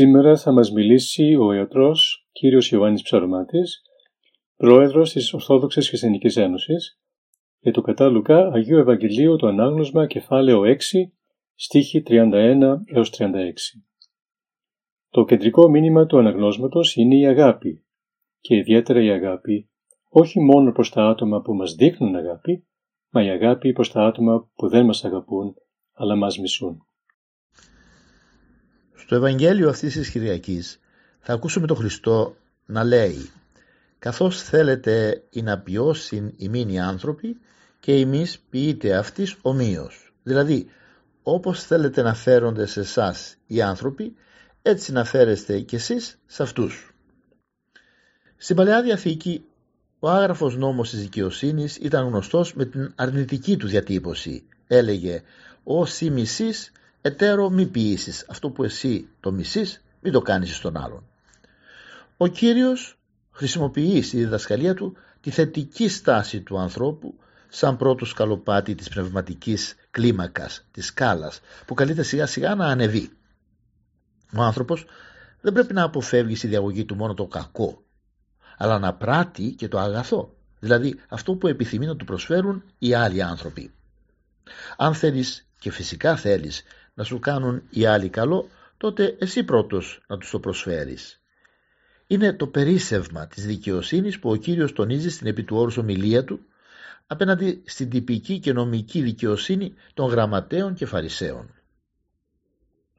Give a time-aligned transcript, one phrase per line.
[0.00, 3.82] Σήμερα θα μας μιλήσει ο ιατρός κύριος Ιωάννης Ψαρομάτης,
[4.56, 7.00] πρόεδρος της Ορθόδοξης Χριστιανικής Ένωσης,
[7.58, 11.12] για το κατά Λουκά Αγίου Ευαγγελίου το ανάγνωσμα κεφάλαιο 6,
[11.54, 13.82] στίχη 31 έως 36.
[15.08, 17.84] Το κεντρικό μήνυμα του αναγνώσματος είναι η αγάπη
[18.40, 19.70] και ιδιαίτερα η αγάπη
[20.08, 22.66] όχι μόνο προς τα άτομα που μας δείχνουν αγάπη,
[23.10, 25.54] μα η αγάπη προς τα άτομα που δεν μας αγαπούν
[25.92, 26.84] αλλά μας μισούν.
[29.00, 30.80] Στο Ευαγγέλιο αυτής της Κυριακής
[31.20, 33.30] θα ακούσουμε τον Χριστό να λέει
[33.98, 37.40] «Καθώς θέλετε ή να ποιώσουν ημίν οι άνθρωποι
[37.80, 40.12] και εμείς ποιείτε αυτής ομοίως».
[40.22, 40.66] Δηλαδή,
[41.22, 44.14] όπως θέλετε να φέρονται σε εσάς οι άνθρωποι,
[44.62, 46.94] έτσι να φέρεστε κι εσείς σε αυτούς.
[48.36, 49.44] Στην Παλαιά Διαθήκη,
[49.98, 54.42] ο άγραφος νόμος της δικαιοσύνης ήταν γνωστός με την αρνητική του διατύπωση.
[54.66, 55.22] Έλεγε
[55.62, 61.04] «Όσοι μισείς εταίρο μη ποιήσεις αυτό που εσύ το μισείς μην το κάνεις στον άλλον.
[62.16, 62.98] Ο Κύριος
[63.30, 67.14] χρησιμοποιεί στη διδασκαλία του τη θετική στάση του ανθρώπου
[67.48, 73.10] σαν πρώτο σκαλοπάτι της πνευματικής κλίμακας, της σκάλας που καλείται σιγά σιγά να ανεβεί.
[74.36, 74.86] Ο άνθρωπος
[75.40, 77.84] δεν πρέπει να αποφεύγει στη διαγωγή του μόνο το κακό
[78.62, 80.34] αλλά να πράττει και το αγαθό.
[80.58, 83.72] Δηλαδή αυτό που επιθυμεί να του προσφέρουν οι άλλοι άνθρωποι.
[84.76, 86.62] Αν θέλεις και φυσικά θέλεις
[87.00, 91.20] να σου κάνουν οι άλλοι καλό, τότε εσύ πρώτος να τους το προσφέρεις.
[92.06, 96.40] Είναι το περίσευμα της δικαιοσύνης που ο Κύριος τονίζει στην επί του όρους ομιλία του
[97.06, 101.54] απέναντι στην τυπική και νομική δικαιοσύνη των γραμματέων και φαρισαίων.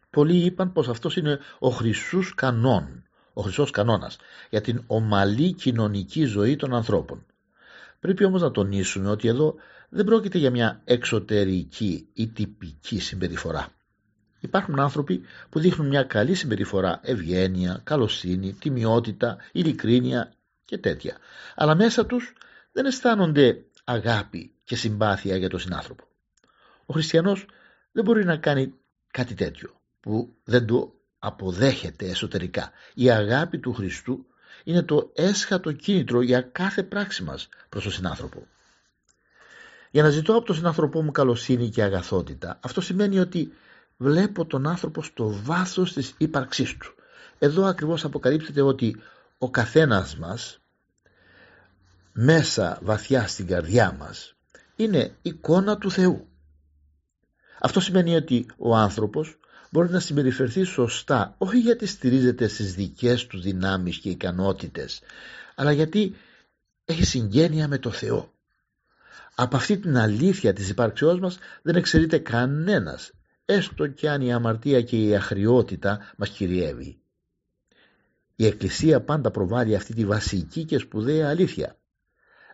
[0.10, 3.04] Πολλοί είπαν πως αυτός είναι ο χρυσούς κανόν,
[3.34, 4.18] ο χρυσός κανόνας
[4.50, 7.26] για την ομαλή κοινωνική ζωή των ανθρώπων.
[8.00, 9.56] Πρέπει όμως να τονίσουμε ότι εδώ
[9.90, 13.68] δεν πρόκειται για μια εξωτερική ή τυπική συμπεριφορά.
[14.42, 20.34] Υπάρχουν άνθρωποι που δείχνουν μια καλή συμπεριφορά, ευγένεια, καλοσύνη, τιμιότητα, ειλικρίνεια
[20.66, 21.18] και τέτοια.
[21.56, 22.34] Αλλά μέσα τους
[22.72, 26.04] δεν αισθάνονται αγάπη και συμπάθεια για τον συνάνθρωπο.
[26.86, 27.46] Ο χριστιανός
[27.92, 28.74] δεν μπορεί να κάνει
[29.12, 29.70] κάτι τέτοιο
[30.00, 32.72] που δεν το αποδέχεται εσωτερικά.
[32.94, 34.26] Η αγάπη του Χριστού
[34.64, 38.48] είναι το έσχατο κίνητρο για κάθε πράξη μας προς τον συνάνθρωπο.
[39.92, 43.54] Για να ζητώ από τον συνάνθρωπό μου καλοσύνη και αγαθότητα, αυτό σημαίνει ότι
[44.02, 46.94] βλέπω τον άνθρωπο στο βάθος της ύπαρξής του.
[47.40, 48.96] Εδώ ακριβώς αποκαλύπτεται ότι
[49.38, 50.60] ο καθένας μας
[52.14, 54.36] μέσα βαθιά στην καρδιά μας
[54.76, 56.28] είναι εικόνα του Θεού.
[57.60, 59.38] Αυτό σημαίνει ότι ο άνθρωπος
[59.70, 65.02] μπορεί να συμπεριφερθεί σωστά όχι γιατί στηρίζεται στις δικές του δυνάμεις και ικανότητες
[65.56, 66.16] αλλά γιατί
[66.86, 68.32] έχει συγγένεια με το Θεό.
[69.36, 73.12] Από αυτή την αλήθεια της υπάρξεώς μας δεν εξαιρείται κανένας
[73.52, 77.00] έστω κι αν η αμαρτία και η αχριότητα μας κυριεύει.
[78.36, 81.76] Η Εκκλησία πάντα προβάλλει αυτή τη βασική και σπουδαία αλήθεια.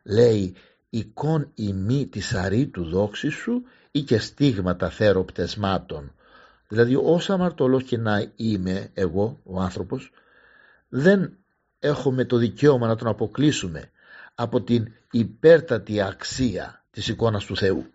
[0.04, 0.56] Λέει
[0.90, 6.12] «Εικόν ημί της αρήτου δόξης σου ή και στίγματα θέρο πτεσμάτων».
[6.68, 10.12] Δηλαδή όσα αμαρτωλός και να είμαι εγώ ο άνθρωπος
[10.90, 11.38] δεν
[11.80, 13.92] έχουμε το δικαίωμα να τον αποκλείσουμε
[14.36, 17.86] από την υπέρτατη αξία της εικόνας του Θεού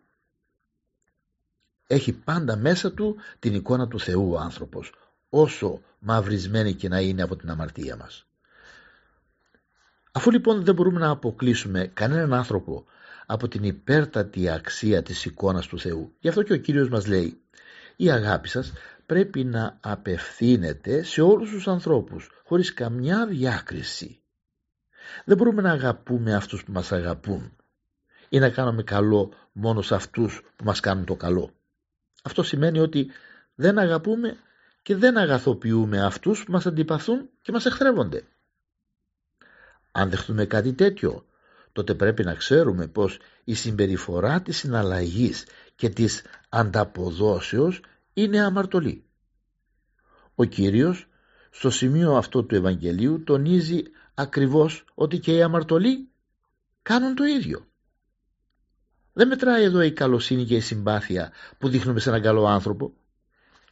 [1.86, 4.92] έχει πάντα μέσα του την εικόνα του Θεού ο άνθρωπος
[5.28, 8.26] όσο μαυρισμένη και να είναι από την αμαρτία μας.
[10.12, 12.84] Αφού λοιπόν δεν μπορούμε να αποκλείσουμε κανέναν άνθρωπο
[13.26, 17.40] από την υπέρτατη αξία της εικόνας του Θεού γι' αυτό και ο Κύριος μας λέει
[17.96, 18.72] η αγάπη σας
[19.06, 24.20] πρέπει να απευθύνεται σε όλους τους ανθρώπους χωρίς καμιά διάκριση.
[25.24, 27.56] Δεν μπορούμε να αγαπούμε αυτούς που μας αγαπούν
[28.28, 31.50] ή να κάνουμε καλό μόνο σε αυτούς που μας κάνουν το καλό.
[32.22, 33.10] Αυτό σημαίνει ότι
[33.54, 34.36] δεν αγαπούμε
[34.82, 38.24] και δεν αγαθοποιούμε αυτούς που μας αντιπαθούν και μας εχθρεύονται.
[39.92, 41.26] Αν δεχτούμε κάτι τέτοιο,
[41.72, 47.80] τότε πρέπει να ξέρουμε πως η συμπεριφορά της συναλλαγής και της ανταποδόσεως
[48.12, 49.04] είναι αμαρτωλή.
[50.34, 51.08] Ο Κύριος
[51.50, 53.82] στο σημείο αυτό του Ευαγγελίου τονίζει
[54.14, 56.08] ακριβώς ότι και οι αμαρτωλοί
[56.82, 57.66] κάνουν το ίδιο.
[59.12, 62.92] Δεν μετράει εδώ η καλοσύνη και η συμπάθεια που δείχνουμε σε έναν καλό άνθρωπο.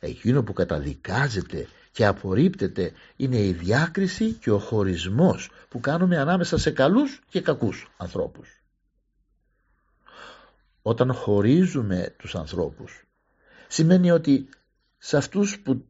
[0.01, 6.71] Εκείνο που καταδικάζεται και απορρίπτεται είναι η διάκριση και ο χωρισμός που κάνουμε ανάμεσα σε
[6.71, 8.63] καλούς και κακούς ανθρώπους.
[10.83, 13.05] Όταν χωρίζουμε τους ανθρώπους
[13.69, 14.49] σημαίνει ότι
[14.99, 15.85] σε αυτούς που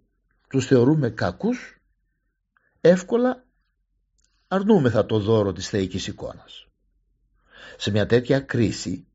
[0.48, 1.78] τους θεωρούμε κακούς
[2.80, 3.44] εύκολα
[4.48, 6.66] αρνούμεθα το δώρο της θεϊκής εικόνας.
[7.76, 9.06] Σε μια τέτοια κρίση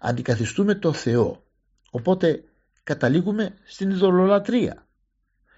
[0.00, 1.44] αντικαθιστούμε το Θεό.
[1.90, 2.44] Οπότε
[2.82, 4.86] καταλήγουμε στην ειδωλολατρία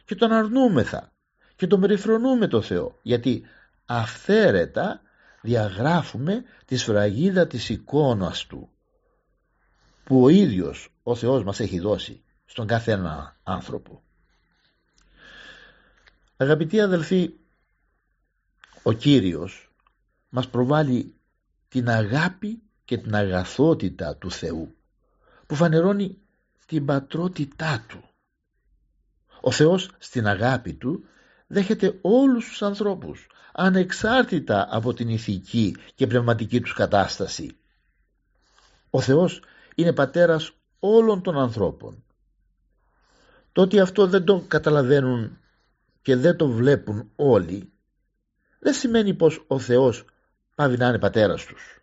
[0.05, 1.13] και τον αρνούμεθα
[1.57, 2.99] και τον περιφρονούμε το Θεό.
[3.03, 3.45] Γιατί
[3.87, 5.01] αυθαίρετα
[5.43, 8.71] διαγράφουμε τη σφραγίδα της εικόνας Του
[10.05, 14.03] που ο ίδιος ο Θεός μας έχει δώσει στον καθένα άνθρωπο.
[16.37, 17.35] Αγαπητοί αδελφοί,
[18.83, 19.73] ο Κύριος
[20.29, 21.15] μας προβάλλει
[21.69, 22.63] την αγάπη
[22.93, 24.75] και την αγαθότητα του Θεού
[25.47, 26.19] που φανερώνει
[26.67, 28.05] την πατρότητά Του.
[29.41, 31.05] Ο Θεός στην αγάπη Του
[31.47, 37.57] δέχεται όλους τους ανθρώπους ανεξάρτητα από την ηθική και πνευματική τους κατάσταση.
[38.91, 39.43] Ο Θεός
[39.75, 42.05] είναι πατέρας όλων των ανθρώπων.
[43.53, 45.39] Το ότι αυτό δεν το καταλαβαίνουν
[46.03, 47.73] και δεν το βλέπουν όλοι
[48.59, 50.05] δεν σημαίνει πως ο Θεός
[50.55, 51.82] πάβει να είναι πατέρας τους.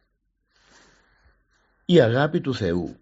[1.90, 2.96] Η αγάπη του Θεού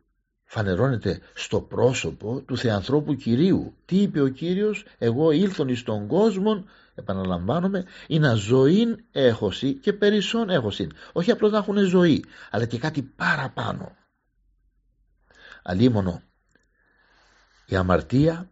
[0.44, 3.76] φανερώνεται στο πρόσωπο του Θεανθρώπου Κυρίου.
[3.86, 9.94] Τι είπε ο Κύριος, εγώ ήλθον εις τον κόσμο, επαναλαμβάνομαι, ή να ζωήν έχωση και
[9.94, 10.88] περισσόν έχωση.
[11.14, 13.96] Όχι απλώς να έχουν ζωή, αλλά και κάτι παραπάνω.
[15.64, 16.22] Αλίμονο,
[17.66, 18.50] η αμαρτία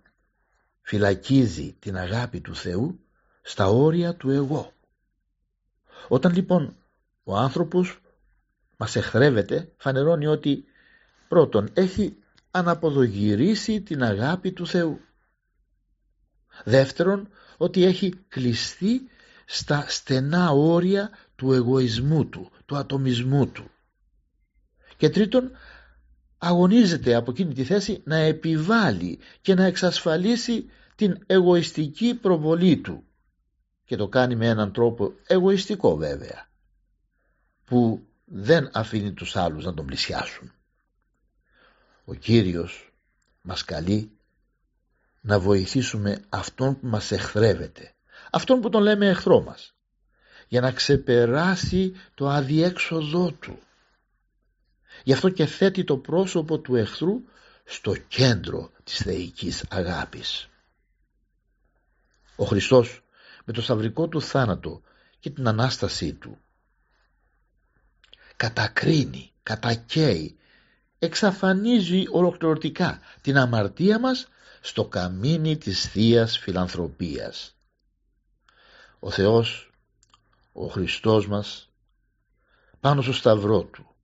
[0.82, 3.00] φυλακίζει την αγάπη του Θεού
[3.42, 4.74] στα όρια του εγώ.
[6.08, 6.76] Όταν λοιπόν
[7.24, 8.00] ο άνθρωπος
[8.78, 10.66] μας εχθρεύεται φανερώνει ότι
[11.28, 12.18] πρώτον έχει
[12.52, 15.00] αναποδογυρίσει την αγάπη του Θεού.
[16.64, 19.10] Δεύτερον ότι έχει κλειστεί
[19.46, 23.70] στα στενά όρια του εγωισμού του, του ατομισμού του.
[24.98, 25.52] Και τρίτον
[26.38, 33.04] αγωνίζεται από εκείνη τη θέση να επιβάλλει και να εξασφαλίσει την εγωιστική προβολή του
[33.86, 36.50] και το κάνει με έναν τρόπο εγωιστικό βέβαια
[37.66, 40.52] που δεν αφήνει τους άλλους να τον πλησιάσουν.
[42.06, 42.94] Ο Κύριος
[43.42, 44.12] μας καλεί
[45.22, 47.94] να βοηθήσουμε αυτόν που μας εχθρεύεται,
[48.32, 49.74] αυτόν που τον λέμε εχθρό μας,
[50.48, 53.60] για να ξεπεράσει το αδιέξοδό του.
[55.04, 57.24] Γι' αυτό και θέτει το πρόσωπο του εχθρού
[57.66, 60.50] στο κέντρο της θεϊκής αγάπης.
[62.36, 63.04] Ο Χριστός
[63.46, 64.82] με το σταυρικό του θάνατο
[65.20, 66.38] και την Ανάστασή του
[68.36, 70.38] κατακρίνει, κατακαίει,
[71.00, 74.28] εξαφανίζει ολοκληρωτικά την αμαρτία μας
[74.62, 77.56] στο καμίνι της Θείας Φιλανθρωπίας.
[79.00, 79.72] Ο Θεός,
[80.54, 81.70] ο Χριστός μας,
[82.80, 83.96] πάνω στο σταυρό Του,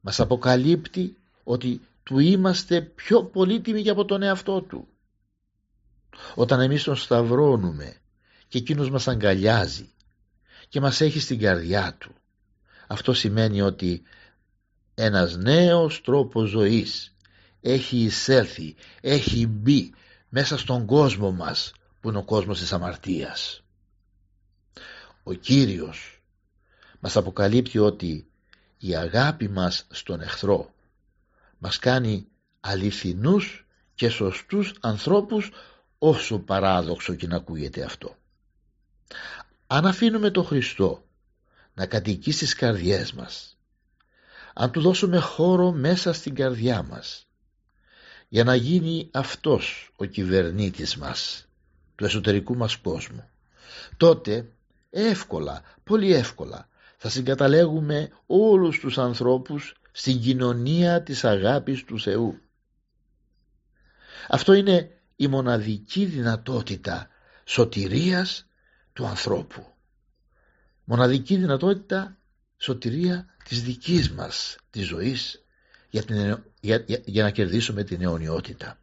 [0.00, 4.88] μας αποκαλύπτει ότι Του είμαστε πιο πολύτιμοι και από τον εαυτό Του.
[6.34, 7.96] Όταν εμείς τον σταυρώνουμε
[8.48, 9.92] και εκείνος μας αγκαλιάζει
[10.68, 12.14] και μας έχει στην καρδιά Του,
[12.94, 14.02] αυτό σημαίνει ότι
[14.94, 17.16] ένας νέος τρόπος ζωής
[17.60, 19.94] έχει εισέλθει, έχει μπει
[20.28, 23.62] μέσα στον κόσμο μας που είναι ο κόσμος της αμαρτίας.
[25.22, 26.22] Ο Κύριος
[27.00, 28.26] μας αποκαλύπτει ότι
[28.78, 30.74] η αγάπη μας στον εχθρό
[31.58, 32.26] μας κάνει
[32.60, 35.50] αληθινούς και σωστούς ανθρώπους
[35.98, 38.16] όσο παράδοξο και να ακούγεται αυτό.
[39.66, 41.03] Αν αφήνουμε το Χριστό
[41.74, 43.58] να κατοικεί στις καρδιές μας
[44.54, 47.26] αν του δώσουμε χώρο μέσα στην καρδιά μας
[48.28, 51.48] για να γίνει αυτός ο κυβερνήτης μας
[51.94, 53.28] του εσωτερικού μας κόσμου
[53.96, 54.52] τότε
[54.90, 62.38] εύκολα, πολύ εύκολα θα συγκαταλέγουμε όλους τους ανθρώπους στην κοινωνία της αγάπης του Θεού.
[64.28, 67.08] Αυτό είναι η μοναδική δυνατότητα
[67.44, 68.46] σωτηρίας
[68.92, 69.73] του ανθρώπου.
[70.84, 72.18] Μοναδική δυνατότητα
[72.56, 75.44] σωτηρία της δικής μας της ζωής
[75.90, 78.78] για, την, για, για, να κερδίσουμε την αιωνιότητα.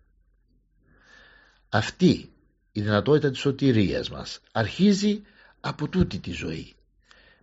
[1.70, 2.34] Αυτή
[2.72, 5.22] η δυνατότητα της σωτηρίας μας αρχίζει
[5.60, 6.76] από τούτη τη ζωή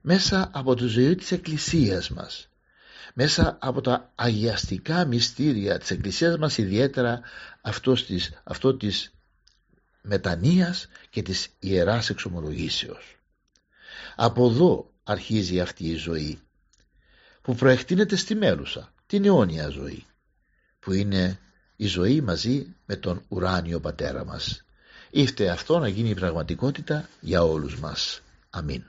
[0.00, 2.48] μέσα από τη ζωή της Εκκλησίας μας
[3.14, 7.20] μέσα από τα αγιαστικά μυστήρια της Εκκλησίας μας ιδιαίτερα
[7.60, 9.14] αυτός της, αυτό της
[10.02, 13.17] μετανοίας και της Ιεράς Εξομολογήσεως.
[14.20, 16.38] Από εδώ αρχίζει αυτή η ζωή
[17.42, 20.06] που προεκτείνεται στη Μέλουσα, την αιώνια ζωή
[20.78, 21.38] που είναι
[21.76, 24.64] η ζωή μαζί με τον ουράνιο πατέρα μας.
[25.10, 28.20] Ήφτε αυτό να γίνει πραγματικότητα για όλους μας.
[28.50, 28.84] Αμήν.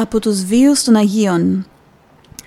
[0.00, 1.66] Από τους βίους των Αγίων.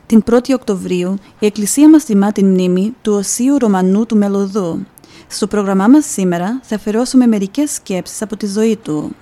[0.06, 4.86] Την 1η Οκτωβρίου η Εκκλησία μας τιμά την μνήμη του Οσίου Ρωμανού του Μελωδού.
[5.28, 9.16] Στο πρόγραμμά μας σήμερα θα αφαιρώσουμε μερικές σκέψεις από τη ζωή του.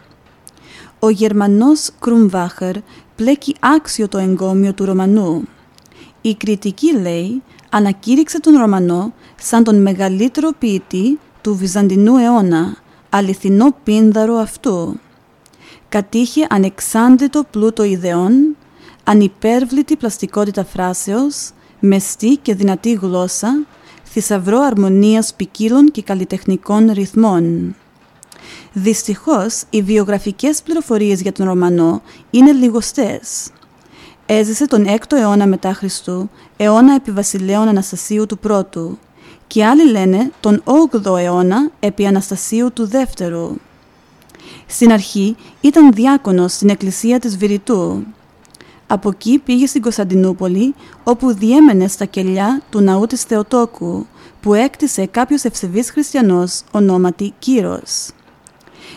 [1.00, 2.75] Ο Γερμανός Κρουμβάχερ
[3.15, 5.43] πλέκει άξιο το εγκόμιο του Ρωμανού.
[6.21, 12.75] Η κριτική λέει ανακήρυξε τον Ρωμανό σαν τον μεγαλύτερο ποιητή του Βυζαντινού αιώνα,
[13.09, 15.00] αληθινό πίνδαρο αυτού
[15.89, 18.55] κατήχε ανεξάντλητο πλούτο ιδεών,
[19.03, 23.65] ανυπέρβλητη πλαστικότητα φράσεως, μεστή και δυνατή γλώσσα,
[24.03, 27.75] θησαυρό αρμονίας ποικίλων και καλλιτεχνικών ρυθμών.
[28.74, 33.50] Δυστυχώς, οι βιογραφικές πληροφορίες για τον Ρωμανό είναι λιγοστές.
[34.25, 39.00] Έζησε τον 6ο αιώνα μετά Χριστού, αιώνα επί βασιλέων Αναστασίου του πρώτου,
[39.48, 43.55] και άλλοι λένε τον 8ο αιώνα επί Αναστασίου του δεύτερου.
[44.71, 48.03] Στην αρχή ήταν διάκονος στην εκκλησία της Βηρητού.
[48.88, 54.05] Από εκεί πήγε στην Κωνσταντινούπολη, όπου διέμενε στα κελιά του ναού της Θεοτόκου,
[54.41, 58.09] που έκτισε κάποιος ευσεβής χριστιανός ονόματι Κύρος.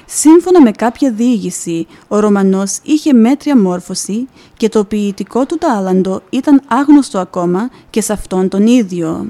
[0.07, 6.63] Σύμφωνα με κάποια διήγηση, ο Ρωμανός είχε μέτρια μόρφωση και το ποιητικό του τάλαντο ήταν
[6.69, 9.27] άγνωστο ακόμα και σε αυτόν τον ίδιο.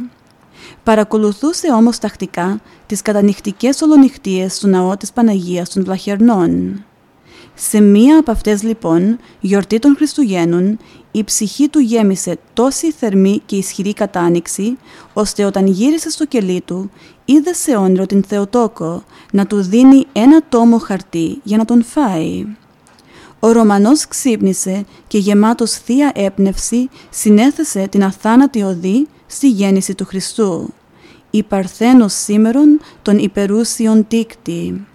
[0.84, 2.61] Παρακολουθούσε όμως τακτικά
[2.92, 6.84] τις κατανυχτικές ολονυχτίες του ναό της Παναγίας των Βλαχερνών.
[7.54, 10.78] Σε μία από αυτές λοιπόν, γιορτή των Χριστουγέννων,
[11.11, 14.76] η ψυχή του γέμισε τόση θερμή και ισχυρή κατάνοιξη,
[15.12, 16.90] ώστε όταν γύρισε στο κελί του,
[17.25, 22.46] είδε σε όνειρο την Θεοτόκο να του δίνει ένα τόμο χαρτί για να τον φάει.
[23.40, 30.72] Ο Ρωμανός ξύπνησε και γεμάτος θεία έπνευση συνέθεσε την αθάνατη οδή στη γέννηση του Χριστού.
[31.34, 34.86] Η Παρθένος σήμερον των υπερούσιων τίκτη.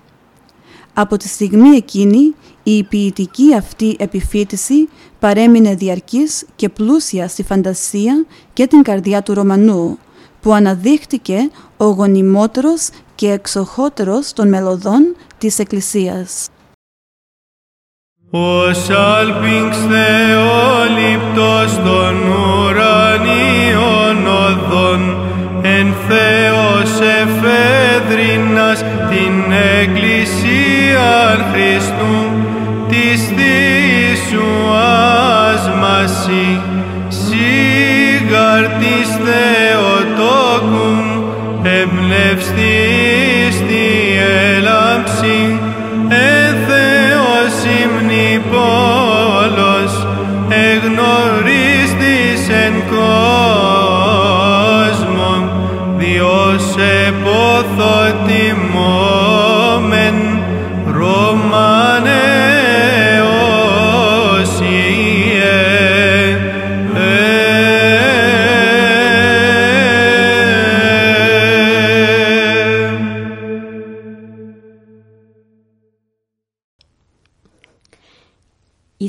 [0.94, 4.90] Από τη στιγμή εκείνη η ποιητική αυτή επιφύτηση
[5.20, 9.98] παρέμεινε διαρκής και πλούσια στη φαντασία και την καρδιά του Ρωμανού,
[10.42, 16.48] που αναδείχτηκε ο γονιμότερος και εξοχότερος των μελωδών της Εκκλησίας.
[18.32, 23.47] Ο σάλπιγξ θεόληπτος των ουρανίων οδών
[25.80, 26.90] εν Θεός
[27.22, 28.80] εφέδρινας
[29.10, 31.12] την Εκκλησία
[31.52, 32.32] Χριστού
[32.90, 34.52] της Θήσου
[35.54, 36.62] ασμασί
[37.08, 39.10] σίγαρ της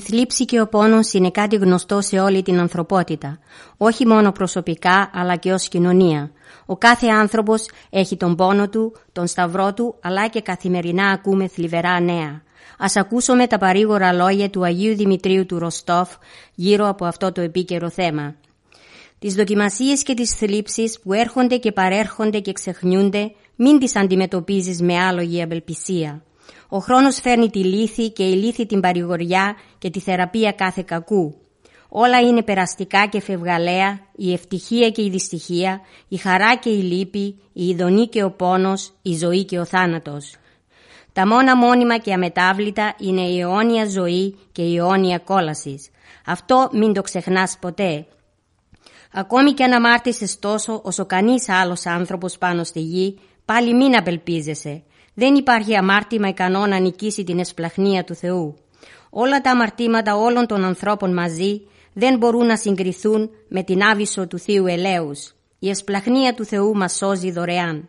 [0.09, 3.39] θλίψη και ο πόνος είναι κάτι γνωστό σε όλη την ανθρωπότητα,
[3.77, 6.31] όχι μόνο προσωπικά αλλά και ως κοινωνία.
[6.67, 12.01] Ο κάθε άνθρωπος έχει τον πόνο του, τον σταυρό του, αλλά και καθημερινά ακούμε θλιβερά
[12.01, 12.43] νέα.
[12.79, 16.09] Ας ακούσουμε τα παρήγορα λόγια του Αγίου Δημητρίου του Ροστόφ
[16.55, 18.35] γύρω από αυτό το επίκαιρο θέμα.
[19.19, 24.99] Τις δοκιμασίες και τις θλίψεις που έρχονται και παρέρχονται και ξεχνιούνται, μην τις αντιμετωπίζεις με
[24.99, 26.23] άλογη απελπισία.
[26.69, 31.35] Ο χρόνος φέρνει τη λύθη και η λύθη την παρηγοριά και τη θεραπεία κάθε κακού.
[31.89, 37.41] Όλα είναι περαστικά και φευγαλαία, η ευτυχία και η δυστυχία, η χαρά και η λύπη,
[37.53, 40.37] η ειδονή και ο πόνος, η ζωή και ο θάνατος.
[41.13, 45.91] Τα μόνα μόνιμα και αμετάβλητα είναι η αιώνια ζωή και η αιώνια κόλασης.
[46.27, 48.07] Αυτό μην το ξεχνάς ποτέ.
[49.13, 54.83] Ακόμη και αν αμάρτησες τόσο όσο κανείς άλλος άνθρωπος πάνω στη γη, πάλι μην απελπίζεσαι.
[55.21, 58.57] Δεν υπάρχει αμάρτημα ικανό να νικήσει την εσπλαχνία του Θεού.
[59.11, 61.61] Όλα τα αμαρτήματα όλων των ανθρώπων μαζί
[61.93, 65.35] δεν μπορούν να συγκριθούν με την άβυσο του Θείου Ελέους.
[65.59, 67.89] Η εσπλαχνία του Θεού μας σώζει δωρεάν.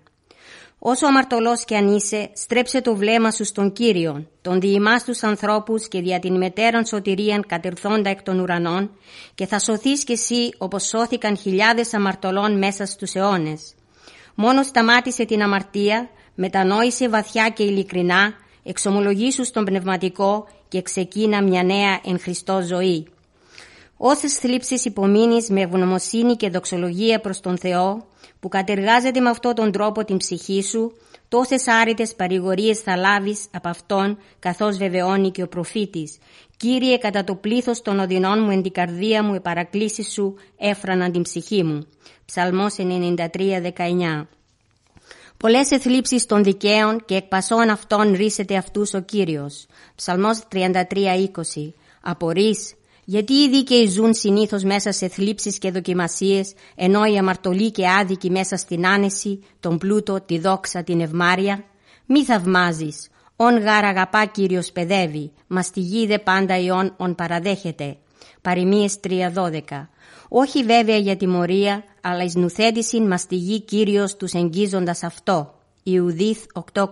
[0.80, 5.88] Όσο αμαρτωλός και αν είσαι, στρέψε το βλέμμα σου στον Κύριον, τον διημάς τους ανθρώπους
[5.88, 8.92] και δια την μετέραν σωτηρίαν κατερθόντα εκ των ουρανών
[9.36, 13.74] και θα σωθείς κι εσύ όπως σώθηκαν χιλιάδες αμαρτωλών μέσα στους αιώνες.
[14.36, 16.10] Μόνος σταμάτησε την αμαρτία,
[16.41, 23.08] μετανόησε βαθιά και ειλικρινά, εξομολογήσου στον πνευματικό και ξεκίνα μια νέα εν Χριστώ ζωή.
[23.97, 28.06] Όσες θλίψεις υπομείνεις με ευγνωμοσύνη και δοξολογία προς τον Θεό,
[28.39, 30.91] που κατεργάζεται με αυτόν τον τρόπο την ψυχή σου,
[31.28, 36.17] τόσες άρρητες παρηγορίες θα λάβεις από Αυτόν, καθώς βεβαιώνει και ο προφήτης.
[36.58, 41.12] Κύριε, κατά το πλήθος των οδυνών μου εν την καρδία μου, οι παρακλήσεις σου έφραναν
[41.12, 41.88] την ψυχή μου.
[42.25, 44.38] Ψαλμός 93-19
[45.43, 49.65] Πολλές εθλίψεις των δικαίων και εκ πασών αυτών ρίσεται αυτούς ο Κύριος.
[49.95, 52.73] Ψαλμός 33-20 Απορείς,
[53.06, 58.32] γιατί οι δίκαιοι ζουν συνήθως μέσα σε θλίψεις και δοκιμασίες, ενώ οι αμαρτωλοί και άδικοι
[58.32, 61.63] μέσα στην άνεση, τον πλούτο, τη δόξα, την ευμάρεια;
[62.06, 67.97] Μη θαυμάζεις, ον γάρ αγαπά Κύριος παιδεύει, μα στη γη δε πάντα ιών ον παραδέχεται.
[68.41, 69.88] Παριμίες 3.12
[70.29, 75.53] Όχι βέβαια για τιμωρία, αλλά εις νουθέντησιν μα στη γη Κύριος τους εγγίζοντας αυτό.
[75.84, 76.84] Ιουδίθ 8.27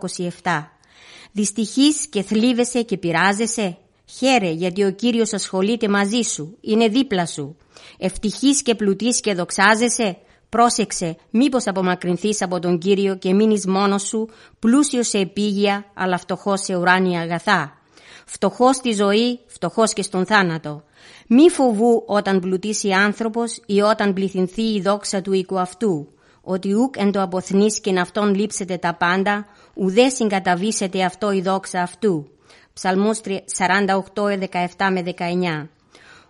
[1.32, 7.58] Δυστυχείς και θλίβεσαι και πειράζεσαι, Χαίρε γιατί ο Κύριος ασχολείται μαζί σου, είναι δίπλα σου.
[7.98, 10.18] Ευτυχής και πλουτής και δοξάζεσαι,
[10.50, 16.62] πρόσεξε μήπως απομακρυνθείς από τον Κύριο και μείνεις μόνος σου, πλούσιος σε επίγεια αλλά φτωχός
[16.62, 17.78] σε ουράνια αγαθά.
[18.26, 20.84] Φτωχός στη ζωή, φτωχός και στον θάνατο.
[21.28, 26.08] Μη φοβού όταν πλουτίσει άνθρωπος ή όταν πληθυνθεί η δόξα του οίκου αυτού
[26.50, 31.82] ότι ούκ εν το αποθνείς και αυτόν λείψετε τα πάντα, ουδέ συγκαταβήσετε αυτό η δόξα
[31.82, 32.28] αυτού.
[32.74, 33.20] Ψαλμούς
[33.58, 34.38] 48,
[34.78, 35.68] 17 με 19.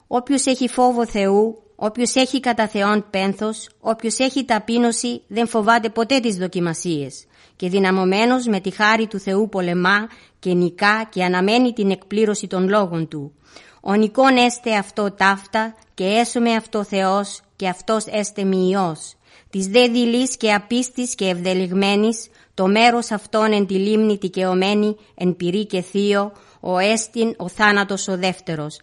[0.07, 6.19] Όποιος έχει φόβο Θεού, όποιος έχει κατά Θεόν πένθος, όποιος έχει ταπείνωση δεν φοβάται ποτέ
[6.19, 7.25] τις δοκιμασίες
[7.57, 10.07] και δυναμωμένος με τη χάρη του Θεού πολεμά
[10.39, 13.33] και νικά και αναμένει την εκπλήρωση των λόγων Του.
[13.81, 19.15] Ο νικών έστε αυτό ταύτα και έσωμε αυτό Θεός και αυτός έστε μη Υιός.
[19.49, 25.35] Της δε δειλής και απίστης και ευδελιγμένης το μέρος αυτόν εν τη λίμνη δικαιωμένη, εν
[25.35, 28.81] πυρή και θείο, ο έστιν ο θάνατος ο δεύτερος.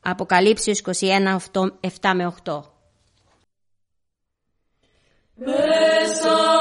[0.00, 1.36] Αποκαλύψεις 21,
[1.80, 2.72] 7 με 8.
[5.36, 6.53] Ήρθε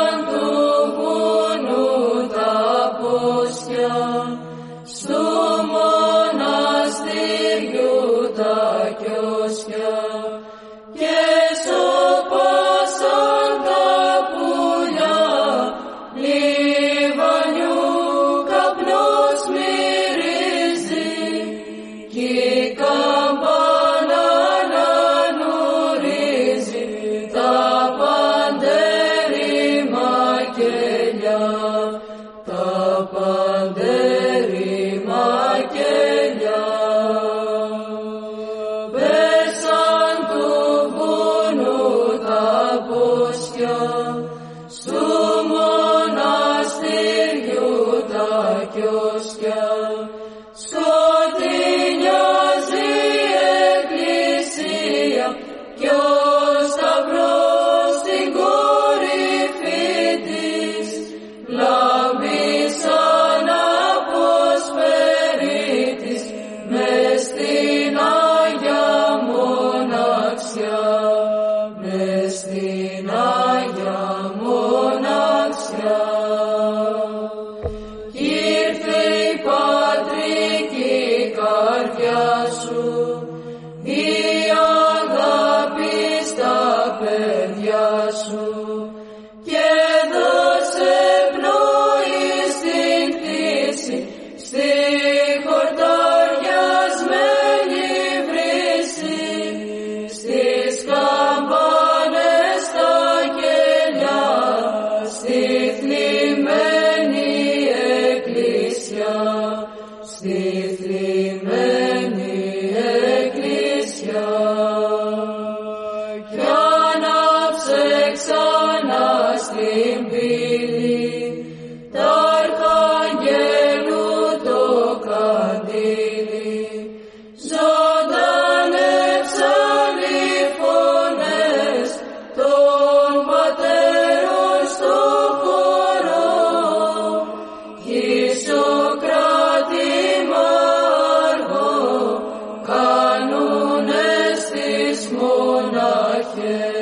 [146.36, 146.73] Yeah.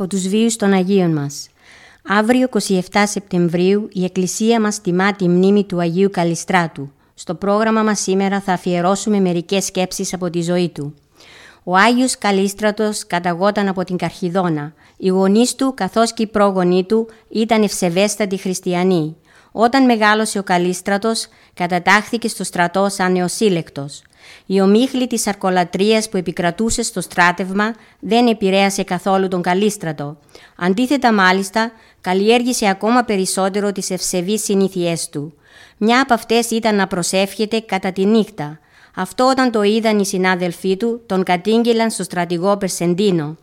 [0.00, 1.48] Από τους βίους των Αγίων μας.
[2.06, 6.92] Αύριο 27 Σεπτεμβρίου η Εκκλησία μας τιμά τη μνήμη του Αγίου Καλιστράτου.
[7.14, 10.94] Στο πρόγραμμα μας σήμερα θα αφιερώσουμε μερικές σκέψεις από τη ζωή του.
[11.64, 14.72] Ο Άγιος Καλίστρατος καταγόταν από την Καρχιδόνα.
[14.96, 19.16] Οι γονείς του καθώς και οι πρόγονοί του ήταν ευσεβέστατοι χριστιανοί.
[19.52, 24.02] Όταν μεγάλωσε ο Καλίστρατος κατατάχθηκε στο στρατό σαν νεοσύλλεκτος.
[24.46, 30.16] Η ομίχλη της αρκολατρίας που επικρατούσε στο στράτευμα δεν επηρέασε καθόλου τον Καλίστρατο.
[30.56, 35.34] Αντίθετα μάλιστα, καλλιέργησε ακόμα περισσότερο τις ευσεβείς συνήθειές του.
[35.76, 38.58] Μια από αυτές ήταν να προσεύχεται κατά τη νύχτα.
[38.94, 43.36] Αυτό όταν το είδαν οι συνάδελφοί του, τον κατήγγειλαν στο στρατηγό Περσεντίνο.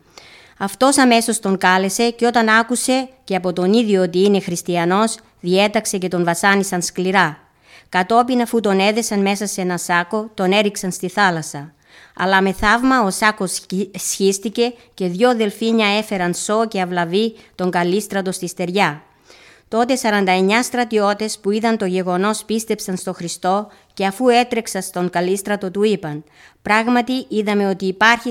[0.58, 5.98] Αυτός αμέσως τον κάλεσε και όταν άκουσε και από τον ίδιο ότι είναι χριστιανός, διέταξε
[5.98, 7.47] και τον βασάνισαν σκληρά.
[7.88, 11.72] Κατόπιν αφού τον έδεσαν μέσα σε ένα σάκο, τον έριξαν στη θάλασσα.
[12.16, 13.60] Αλλά με θαύμα ο σάκος
[13.98, 19.02] σχίστηκε και δυο δελφίνια έφεραν σώ και αυλαβή τον καλίστρατο στη στεριά.
[19.68, 25.70] Τότε 49 στρατιώτες που είδαν το γεγονός πίστεψαν στο Χριστό και αφού έτρεξαν στον καλίστρατο
[25.70, 26.24] του είπαν
[26.62, 28.30] «Πράγματι είδαμε ότι υπάρχει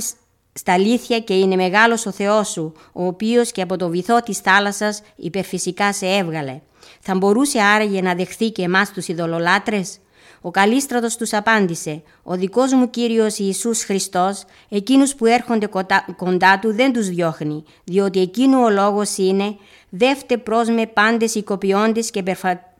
[0.53, 4.37] στα αλήθεια και είναι μεγάλος ο Θεός σου, ο οποίος και από το βυθό της
[4.37, 6.59] θάλασσας υπερφυσικά σε έβγαλε.
[7.09, 9.97] Θα μπορούσε άραγε να δεχθεί και εμάς τους ειδωλολάτρες;
[10.41, 15.69] Ο Καλίστρατος τους απάντησε «Ο δικός μου Κύριος Ιησούς Χριστός, εκείνους που έρχονται
[16.15, 19.55] κοντά του δεν τους διώχνει, διότι εκείνου ο λόγος είναι
[19.89, 22.23] «Δεύτε προς με πάντες οικοποιώντες και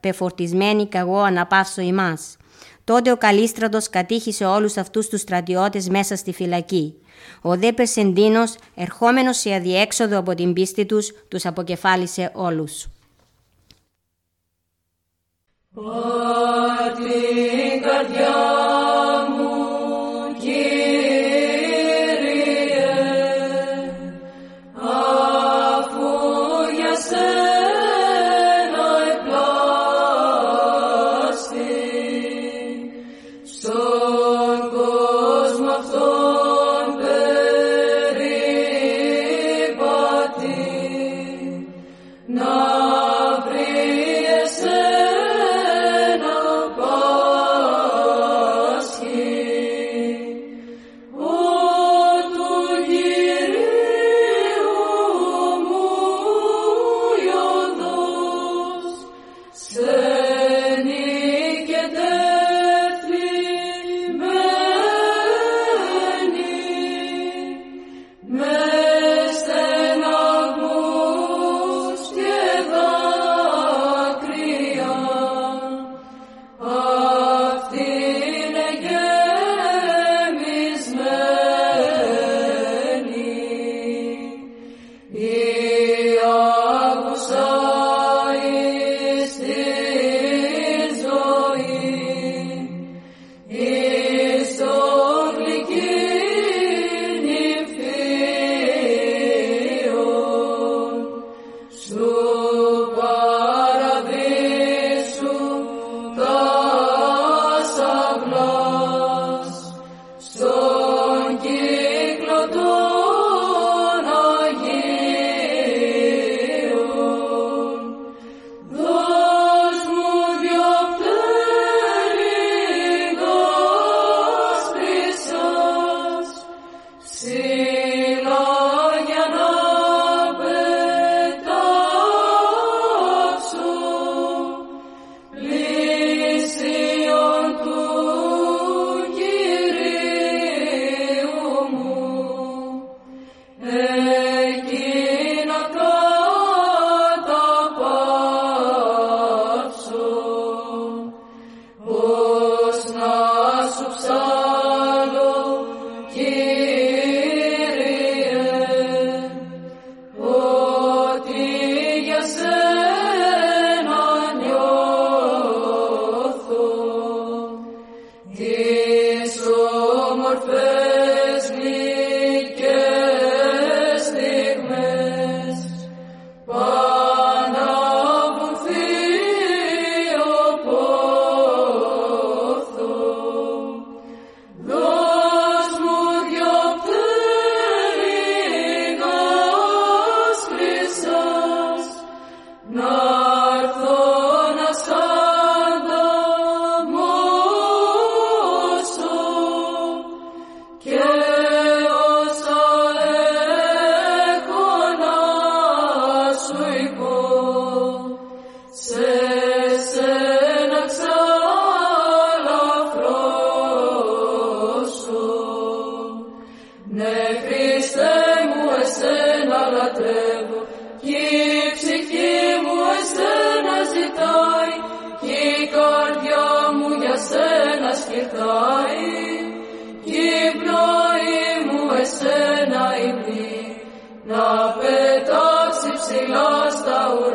[0.00, 2.36] πεφορτισμένοι καγώ αναπαύσω ημάς».
[2.84, 6.94] Τότε ο Καλίστρατος κατήχησε όλους αυτούς τους στρατιώτες μέσα στη φυλακή.
[7.42, 12.86] Ο δε Περσεντίνος, ερχόμενος σε αδιέξοδο από την πίστη τους, τους αποκεφάλισε όλους.
[15.78, 17.14] Ότι
[17.82, 18.57] καρδιά μου,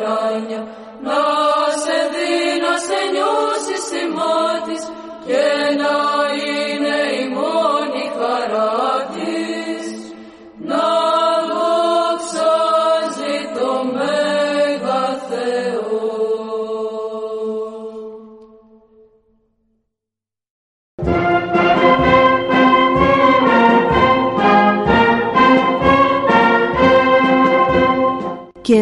[0.04, 0.66] στα